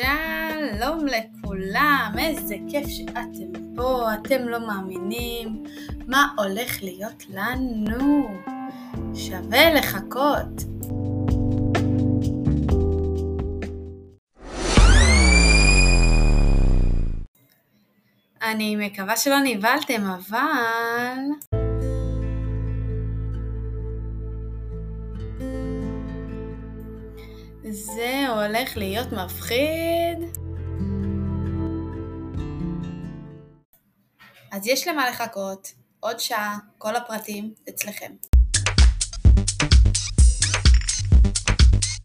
[0.00, 5.64] שלום לכולם, איזה כיף שאתם פה, אתם לא מאמינים
[6.06, 8.28] מה הולך להיות לנו.
[9.14, 10.62] שווה לחכות.
[18.42, 21.59] אני מקווה שלא נבהלתם, אבל...
[27.70, 30.18] זה הולך להיות מפחיד.
[34.52, 38.12] אז יש למה לחכות, עוד שעה, כל הפרטים אצלכם.